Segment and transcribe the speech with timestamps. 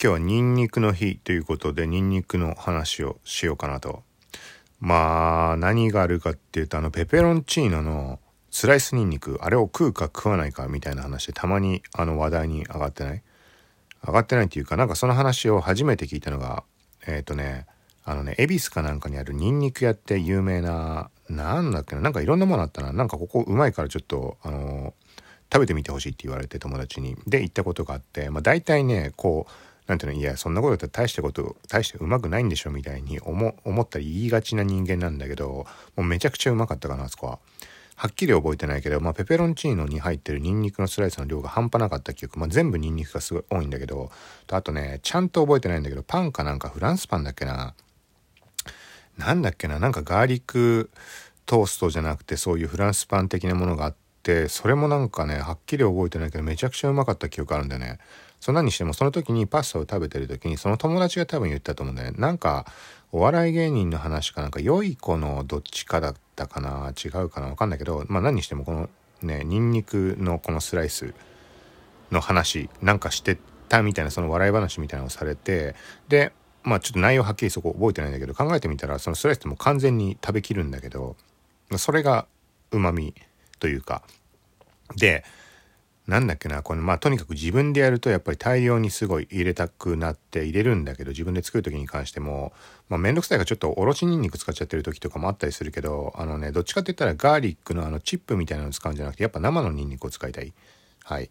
[0.00, 4.04] 今日はニンニクの日ということでニンニクの話をしようかなと。
[4.78, 9.40] まあ何があるかっていうとあのペペロンチーノのスライスニンニク。
[9.42, 13.22] あれを食うか食わないかみたいな話でたまにあの話題に上がってない？
[14.06, 16.62] 上がってないっていうかなんかその話を初めて聞いたのが
[17.04, 17.66] えっ、ー、とね
[18.04, 22.02] あのね恵比寿かなんかにあるニンニク屋って有名ななんだっけな？
[22.02, 22.92] なんかいろんなものあったな。
[22.92, 24.94] なんかここうまいからちょっとあの
[25.52, 27.16] 食べてみてほしいって言われて友達に。
[27.26, 29.52] で行ったことがあってまあ大体ねこう
[29.88, 35.66] なんていうのいやそんなこと言ったら大したこと大してうまくないんでしょみたいに思思ったり言いがちな人間なんだけども
[35.96, 37.38] うめちゃくちゃうまかったかなあそこは。
[37.96, 44.12] はっきり覚えてないけど、まあ、ペペロンチーノに入ってるニンニクのスライスの量が半端なかった記憶、まあ、全部ニンニクがすごい多いんだけど
[44.52, 47.74] あとねちゃんと覚えてないんだけどパンかなんかフランスパンだっけな
[49.16, 50.90] なんだっけななんかガーリック
[51.44, 57.98] トーストじゃなくてそういうフランスパン的なものがあってそれもなんかねはっきり覚えてないけどめちゃくちゃうまかった記憶あるんだよね。
[58.40, 62.18] そんなにしてもその時にパスタを食べてる時にその友達が多分言ったと思うんだよね。
[62.18, 62.66] なんか
[63.10, 68.88] お笑い芸人の話かなんか良い子のどっちかだったかな違うかな分かんないけどまあ何にしてもこの
[69.22, 71.14] ねニンニクのこのスライス
[72.10, 73.38] の話なんかして
[73.68, 75.74] たみたいなその笑い話みたいなのをされて
[76.08, 76.32] で
[76.62, 81.16] まあちょっと内容はっきりそこ覚えてないんだけど考えてみたらそのスライスってもう完全に食べきるんだけど
[81.76, 82.26] それが
[82.70, 83.14] うまみ
[83.58, 84.02] というか。
[84.96, 85.22] で
[86.08, 92.54] なんだっけなこのまあとにかく自分でやるとやっぱり大量にすごい入れたくなって入れるんだけど自分で作る時に関しても
[92.88, 100.54] まあ面倒くさいからちょっとおろしにんにく使っちゃってる時とかもあったりするけどあのねどっちかって言ったらガーリックのあのチップみたいなのを使うんじゃなくてやっぱ生のにんにくを使いたい。
[101.04, 101.30] はい。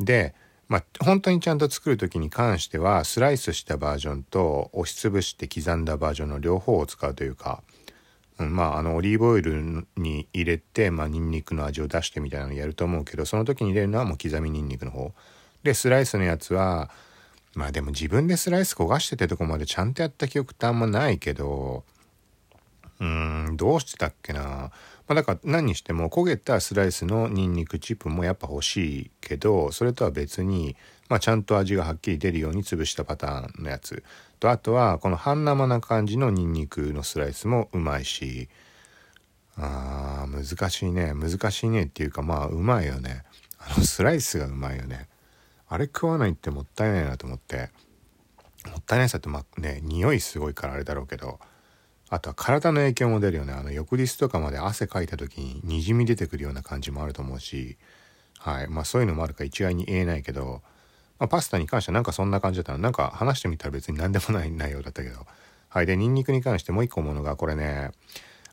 [0.00, 0.34] で
[0.66, 7.62] まあ本当にちゃんと作る時に関してはスライスしたバージョンと押しつぶして刻んだバージョンの両方を使うというか
[8.38, 15.12] うん、まああのオリーブオイルに入れてまあニンニクの味を出してみたいなのやると思うけどその時に入れるのはもう刻みニンニクの方。
[15.62, 16.90] でスライスのやつは
[17.54, 21.84] まあでも自分でスライス焦がしててとこまでちゃんとやった記憶ってあんまないけど
[23.00, 24.70] うーんどうしてたっけな、
[25.08, 30.76] まあ、だから何にしても焦げたスライスのニンニクチップもやっぱ欲しいけどそれとは別に、
[31.08, 34.04] まあ、ちゃんと味がはっきり出るように潰したパターンのやつ。
[34.38, 38.48] とあとはこの半生な感じのニンニクのスライスもうまいし。
[39.60, 41.14] あー難しいね。
[41.14, 43.24] 難しいねっていうかまあうまいよね。
[43.58, 45.08] あのスライスがうまいよね。
[45.68, 47.70] あれ食わないってもったいないなと思って。
[48.70, 51.40] もったいないさってまあね匂いすごいからあれだろうけど。
[52.10, 53.52] あとは体の影響も出るよね。
[53.52, 57.76] あの翌日とかまで汗かいた時ににじみ出てくるような感じもあると思うし。
[58.38, 58.68] はい。
[58.68, 60.62] まあそういうのもあるか一概に言えないけど
[61.18, 62.78] まあ、パスタに関してはなんかそんな感じだったの。
[62.78, 65.26] なんか話してみたら別に何でもない内容だったけど。
[65.68, 65.86] はい。
[65.86, 67.90] でニンニクに関してもう一個思うのがこれね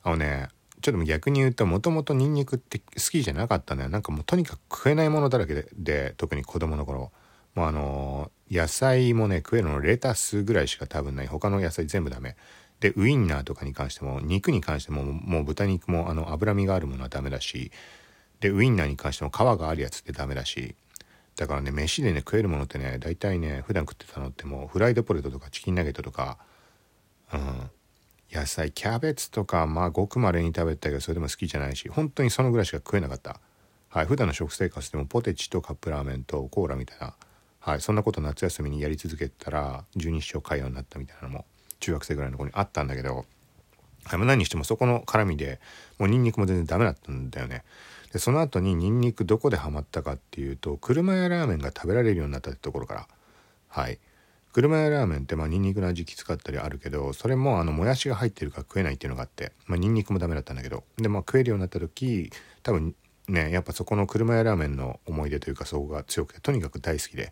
[0.03, 0.49] あのね
[0.81, 3.89] ちょっと逆に言うともともとニンニクって好きじゃなかったのよ。
[3.89, 7.11] なんかもうとにかく食えないものだらけでで特に子供の頃。
[7.53, 11.27] もうあの野菜もね食えるのレタスぐらいしか多分ない。
[11.27, 12.35] 他の野菜全部ダメ。
[12.79, 17.71] でウインナーとかに関しても肉に関してももう豚肉もあの脂身があるものはダメだし
[18.39, 20.75] でウインナーに関しても皮があるやつってダメだし
[21.35, 26.37] だからね飯でね食えるものってね大体ね普段食ってたのってもうフライドポテトとかチキンナゲットとか
[27.33, 27.69] うん
[28.31, 33.39] 野菜キャベツとかまあごくまれに食べたけどそれでも好きじゃないし本当にそのぐらいしか食えなかった。
[33.95, 37.13] はい普段の食生活でもポテチとカップラーメンとコーラみたいな
[37.61, 41.45] はいそんなこと夏休みにやり続けたら十二指腸潰瘍になったみたいなのも
[41.79, 43.25] 中学生ぐらいの子にあったんだけど
[44.05, 45.59] はい、何にしてもそこの絡みで
[45.97, 47.63] もうニンニクも全然ダメだったんだよね。
[48.13, 53.07] でその後にニンニクどこでハマったかっていうと車屋ラーメンが食べられるようになったってところから。
[53.67, 53.99] はい。
[54.53, 60.83] 車屋ラーメンってまあニンニクの味きつかったりあるけどそれもあのもやしが入ってるから食えないっていうのがあって、まあ、ニンニクもダメだったんだけど。
[60.97, 62.31] でまあ食えるようになった時
[62.61, 62.95] 多分
[63.27, 67.31] ねやっぱそこの車屋ラーメンの思い出というかそこが強くてとにかく大好きで。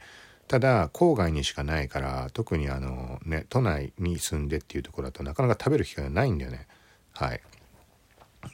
[0.53, 6.67] ただ郊外にしかないから特にあのね都内に住んでっていうところだとなかなか食べる機会がないんだよね。
[7.13, 7.41] はい。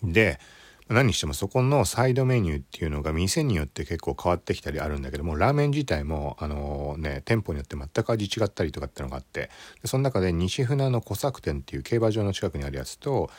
[0.01, 0.39] で
[0.87, 9.49] 何にしてもそこのサイドメニューっていうのが店によって結構変わってきたりあるんだけどもラーメン自体もあのね店舗によって全く味違ったりとかってのがあって
[9.81, 13.29] でその中で西船の小作店っていう競馬場の近くにあるやつと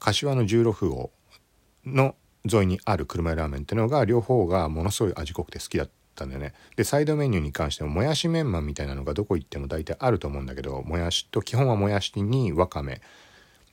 [0.00, 1.10] 柏の十六号
[1.86, 13.00] の沿いにある車屋ラーメンっていうのが両方がものすごい味濃くて好きだったんだよねでサイドメニューに関してももやしメンマみたいなのがどこ行っても大体あると思うんだけどもやしと基本はもやしにわかめ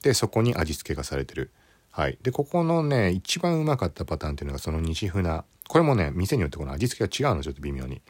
[0.03, 1.51] でそこに味付けがされてる
[1.91, 2.17] はい。
[2.21, 5.43] で、ここのね、一番うまかったパターンっていうのがその西船。
[5.67, 8.01] これもね、店によってこの味付けが違うの、ちょっと微妙に。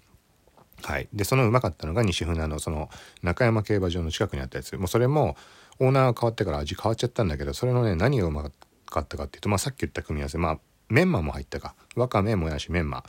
[0.83, 1.07] はい。
[1.13, 2.89] で、そのうまかったのが西船のその
[3.23, 4.75] 中山競馬場の近くにあったやつ。
[4.77, 5.35] もうそれも
[5.79, 8.51] オーナーが変わってから味変わっちゃったんだけど、それのね、何がうま
[8.85, 10.59] かったかっていうと、まあさっき言った組み合わせ、まあ
[10.89, 11.75] メンマも入ったか。
[11.95, 13.03] わかめ、もやし、メンマ。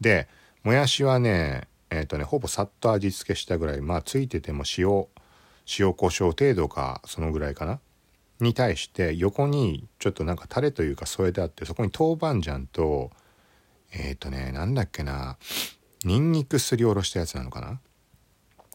[0.00, 0.28] で、
[0.62, 5.06] もやしはね、えっ、とねほぼさっと味付けしたぐらいまあついてても塩
[5.78, 7.80] 塩コショウ程度かそのぐらいかな？
[8.40, 13.10] に対して横にちょっとなんかタレというか添えてあってそこに豆板醤と
[13.92, 15.36] えっ、とねなんだっけな
[16.04, 17.80] ニンニクすりおろしたやつなのかな？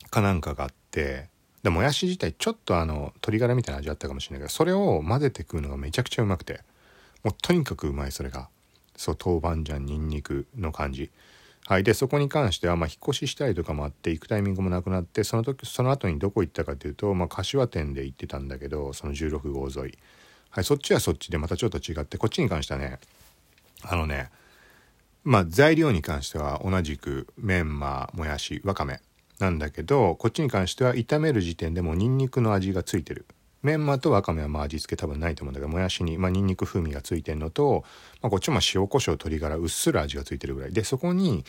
[0.09, 1.29] かなんかがあって
[1.63, 6.61] でもやし自体ちょっとあの鶏ガラみたいな味あったかもしれないけどそれを混ぜて食うのがめちゃくちゃうまくて
[7.23, 8.49] もうとにかくうまいそれが。
[8.95, 11.11] そう豆板醤ニンニクの感じ。
[11.67, 11.83] はい。
[11.83, 19.97] でそこに関してはまあ引っ越ししたりとかもあって行くタイミングもなくなってその時その後にどこ行ったかというとまあ柏店で行ってたんだけどその16号沿い。
[20.49, 20.63] はい。
[20.63, 22.99] そっちはそっちでまたちょっと違ってこっちに関してはね
[23.83, 24.29] あのね
[25.25, 29.01] まあ材料に関しては同じくメンマもやしわかめ
[29.39, 33.25] なんだけどこっちに関しては炒める時点でもうニンニクの味がついてる。
[33.63, 37.83] メンマとわかめはまあ味付け多分ないと思うんだけどもやしに、まあ、ニンニク風味がついてるのと、
[38.21, 40.73] まあ、こっちも塩コショウ鶏ガラうっすら味がついてるぐらい。
[40.73, 41.43] でそこに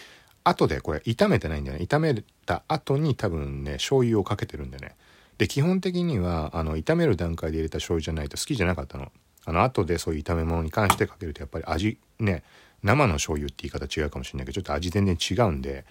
[0.45, 1.85] 後でこれ炒めてないんだよね。
[1.85, 2.15] 炒め
[2.47, 4.97] た後に多分ね醤油をかけてるんだよね。
[5.37, 9.13] で基本的にはあの炒める段階で入れた醤油じゃないと好きじゃなかったの。
[9.45, 12.43] あの後でそういう炒め物に関してかけるとやっぱり味ね
[12.83, 15.85] 生の醤油って言い方違うかもしれないけどちょっと味全然違うんで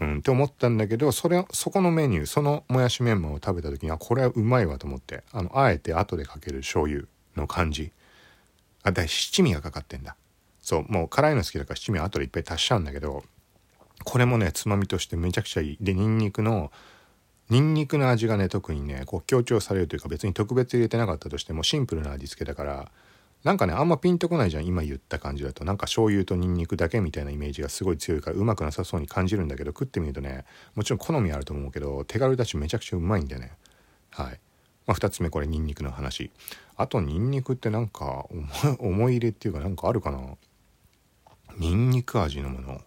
[0.00, 0.18] うん。
[0.18, 7.04] って思ったんだけどそれそこのメニューそのもやしメンマを食べた時にあこれはうまいわと思ってあのあえて後でかける醤油
[7.36, 7.92] の感じ。
[8.82, 10.16] あだ七味がかかってんだ。
[10.60, 13.24] そうもう辛いの好きだから七味は後でいっぱい足しちゃうんだけど
[14.04, 15.78] これもねつまみとしてめちゃくちゃいい。
[15.80, 16.70] でニンニクの
[17.50, 22.90] ニンニクの味がね特にねこう強調されるというか別に特別入れてなかったとしてもシンプルな味付けだから
[23.48, 25.64] なんかねあんまピンとこないじゃん今言った感じだと。
[25.64, 33.52] なんか醤油とニンニクだけみたいなイメージがすごい強いからうまくなさそうに感じるんだけど食ってみるとねもちろん好みあると思うけど手軽だしめちゃくちゃうまいんだよね。
[34.10, 34.38] はい。
[34.86, 36.30] まあ、2つ目これニンニクの話。
[36.76, 38.26] あとニンニクってなんか
[38.78, 40.18] 思い入れっていうかなんかあるかな？
[41.56, 42.82] ニンニク味のもの。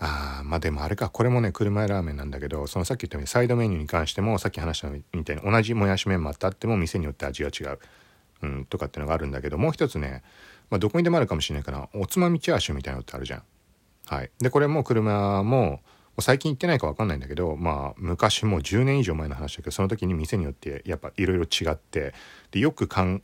[0.00, 1.10] あーまあでもあれか。
[1.10, 7.78] これもね車屋ラーメンなんだけどそのさっき言ったようにサイドメニューに関してもさっき話したみたいに同じもやしメンマってあっても店によって味が違う、
[8.42, 10.22] うん、とかってのがあるんだけどもう一つね、
[10.70, 13.42] まあ、どこにでもあるかもしれないからおつまみチャーシューみたいなのってあるじゃん。
[14.06, 15.80] はい、でこれも車も
[16.20, 22.14] 最近行ってないか分かんないんだけどまあ昔もう10年以上前の話だけどその時に店によってやっぱいろいろ違って
[22.50, 23.22] でよくかん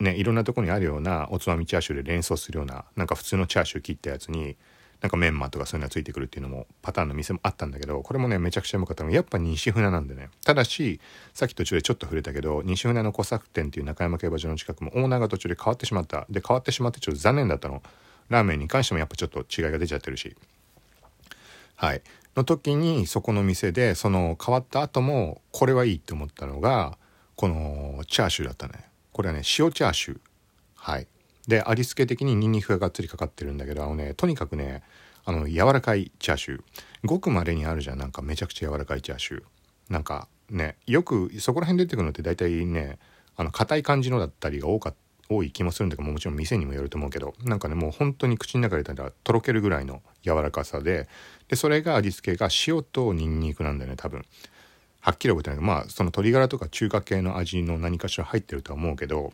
[0.00, 4.56] ねいろんなとこにあるようなおつまみチャーシューで連想するようななんか普通のチャーシュー切ったやつに
[5.00, 10.30] なんかメンマとかそういうのがついてくるっていうのもパターンの店もあったんだけどこれもねめちゃくちゃうまかったのがやっぱ西船なんでね。
[10.44, 11.00] ただし
[11.34, 16.26] さっき途中でちょっと触れたけど西船の小作店っていう中山競馬場の近くもオーナーが途中で変わってしまった。
[16.30, 17.82] で変わってしまってちょっと残念だったの。
[18.28, 20.36] ラーメンに関してもやっぱちょっと違いが出ちゃってるし。
[21.76, 22.02] はい。
[22.36, 26.98] の時にそこの店でその変わった後もこれはいいって思ったのが
[27.34, 28.84] このチャーシューだったね。
[29.12, 30.18] これはね塩チャーシュー。
[30.74, 31.06] はい。
[31.46, 34.82] で味付け的にニンニクががっつりかかってるんだけどあのねとにかくね
[35.24, 36.60] あの柔らかいチャーシュー。
[37.04, 37.98] ごくまれにあるじゃん。
[37.98, 39.42] なんかめちゃくちゃ柔らかいチャーシュー。
[39.88, 42.98] なんかねよくそこら辺出てくるのって大体ね
[43.36, 44.94] あの硬い感じのだったりが多か
[45.28, 51.08] 多い気もするんだけどもちろん店にもよると思うけどなんかねもう本当に口の中でたらとろけるぐらいの柔らかさで
[51.48, 54.24] でそれが味付けが塩とニンニクなんだよね多分。
[55.00, 59.32] はっきり覚えてないけどまあその鶏ガラとか中華系の味の何かしら入ってるとは思うけど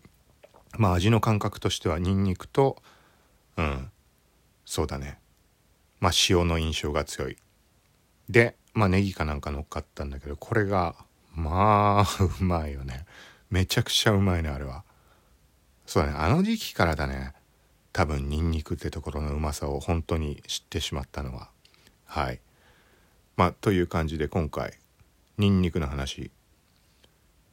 [0.78, 2.82] まあ味の感覚としてはニンニクと
[3.56, 3.90] うん
[4.64, 5.18] そうだね。
[6.00, 7.36] まあ塩の印象が強い。
[8.28, 10.94] でまあネギかなんか乗っかったんだけどこれが
[11.34, 13.04] まあうまいよね。
[13.50, 14.84] めちゃくちゃうまいねあれは。
[15.86, 16.16] そうだね。
[16.18, 17.34] あの時期からだね。
[17.92, 21.50] 多分ニンニクってところのうまさを本当に知ってしまったのは。
[22.06, 22.40] はい。
[23.36, 24.78] まあという感じで今回
[25.36, 26.30] ニンニクの話。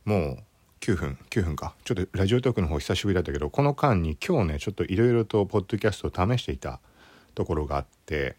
[0.05, 0.43] もう
[0.79, 1.75] 9分9分か。
[1.83, 6.79] ちょっとラジオトークの方久しぶりだったけどこの間に今日ねちょっといろいろとポッドキャストを試していた
[7.35, 8.35] ところがあって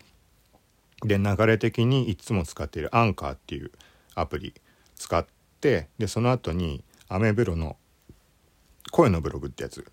[1.04, 3.70] で流れ的にいつも使っているアンカーっていう
[4.14, 4.54] アプリ
[4.96, 5.26] 使っ
[5.60, 7.76] てでその後にアメブロの
[8.90, 9.84] 声のブログってやつ。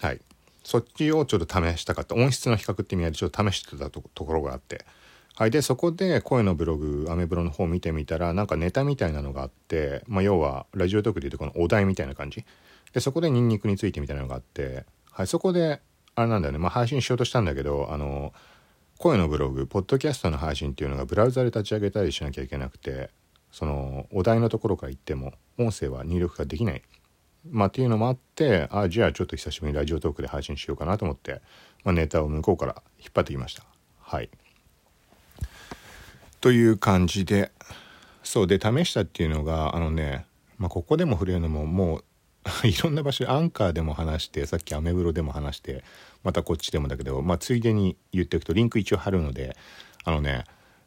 [0.00, 0.20] はい。
[0.64, 2.14] そっちをちょっと試したかった。
[2.14, 4.84] 音質の比較って意味合いでちょっと試してたところがあって。
[5.38, 12.46] はい、でそこで声のブログアメブロの方見てみたらなんかネタみたいなのがあって、まあ、要はラジオトークでいうとこのお題みたいな感じ。
[12.94, 15.82] でそこでニンニクについてみたいなのがあって、はい、そこで
[16.14, 18.32] あれなんだよね、まあ、配信しようとしたんだけどあの
[18.96, 23.10] 声のブログポッドキャストの配信っていうのがブラウザで立ち上げたりしなきゃいけなくて
[23.52, 26.82] そのお題のところから言っても音声は入力ができない。
[27.50, 31.42] まあっていうのもあってあじゃあちょっと久しぶりにラジオトークで配信しようかなと思って、
[31.84, 33.64] まあ、ネタを向こうから引っ張ってきました。
[34.00, 34.30] はい。
[36.46, 37.50] という感じで
[38.22, 40.26] そうで試したっていうのがあのね、
[40.58, 42.04] まあ、ここでも触れるのももう
[42.68, 45.82] いろんな場所でアンカーでも話してさっきアメブロでも話して
[46.22, 49.56] またこっちでもだけど、まあ、ついでに言っておくとリンク一応貼るので
[50.04, 50.44] あのね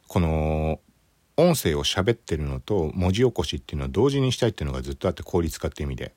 [0.08, 0.80] この
[1.40, 6.14] 音声を喋ってるのと文字起こしっていうのを同時にしたいっていうのがずっとあって効率化って意味で。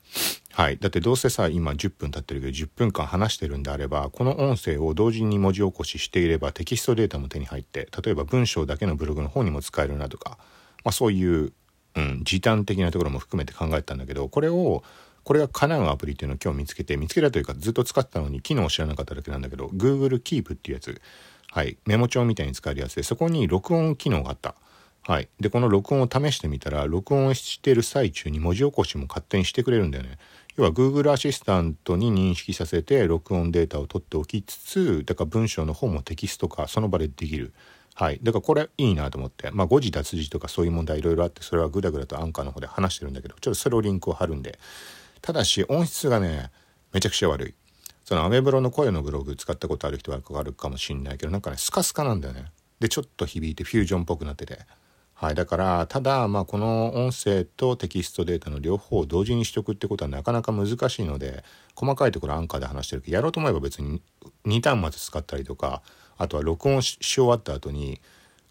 [0.51, 0.77] はい。
[0.77, 10.37] だってどうせさ、今10分経ってるけど10分間話してるんであれば、この音声を同時に文字起こししていればテキストデータも手に入って、例えば文章だけのブログの方にも使えるなとか、
[10.83, 11.53] まあそういう、
[11.95, 14.83] うん、時短的なところも含めて考えたんだけど、これを、
[15.23, 21.01] これが叶うアプリっていうのを今日見つけて、見つけたというかずっと使ってたのに機能を知らなかっただけなんだけど、Google Keep っていうやつ、
[21.49, 24.55] はい、メモ帳みたいに使えるやつで、そこに録音機能があった。
[25.05, 25.27] はい。
[25.39, 30.17] で、この録音を試してみたら、録音してる最中に文字起こしも勝手にしてくれるんだよね。
[30.55, 37.53] 要は Google アシスタントに認識させて録音データを取っておきつつ、だから文章の方もテキストかその場でできる。
[37.95, 38.19] はい。
[38.23, 39.51] だからこれいいなと思って。
[39.51, 44.57] まあ誤字脱字とかそういう問題いろいろあって、それはグダグダとアンカーの方で話してるんだけど、ちょっとそれをリンクを貼るんで。
[45.21, 46.51] ただし音質がね、
[46.93, 47.53] めちゃくちゃ悪い。
[48.05, 52.45] そのアメブロの声のブログ使ったことある人はわかるかもしんないけどなんかねスカスカなんだよね
[52.79, 54.59] でちょっと響いてフュージョンっぽくなってて
[55.23, 64.01] はいだからただまあこの音声とテキストデータの両方を同時にしとくってことはなかなか難しいので細かいところアンカーで話してるけどやろうと思えば別に
[64.45, 65.81] 2端末使ったりとか
[66.17, 68.01] あとは録音し終わった後に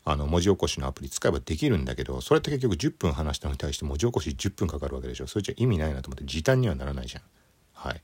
[0.07, 5.27] あの文字起こしのアプリ使えばできるんだけどそれって結局10分話したのに対して文字起こし10分かかるわけでしょ。
[5.27, 7.23] それじゃ意味ないなと思って時短にはならないじゃん。
[7.75, 8.03] はい。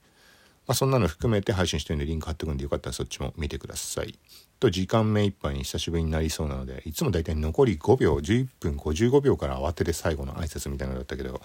[0.68, 4.18] まあ、そんなの含めて配信してるんでリンク貼っておくんでよかったらそっちも見てください。
[4.60, 11.40] と時間目いっぱいに久しぶりになりそうなのでいつもだいたい残り5秒11分55秒から慌てて最後の挨拶みたいなのだったけど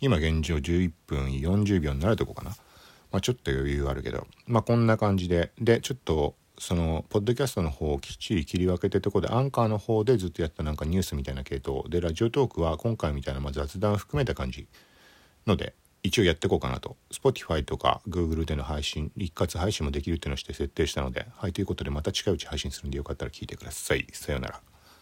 [0.00, 2.50] 今現状11分40秒になるとこかな。
[3.10, 14.68] まあ、ちょっと余裕あるけどまあこんな感じででちょっとそのポッドキャストの方をきっちり切り分けてとこでアンカーの方でずっとやったなんかニュースみたいな系統でラジオトークは今回みたいなまあ雑談含めた感じ
[15.46, 16.96] ので一応やっていこうかなと。
[17.12, 24.06] Spotify とか Google での配信一括配信もできるっていうのをして設定したのではいということでまた近いうち配信するんでよかったら聞いてください。
[24.12, 24.69] さようなら。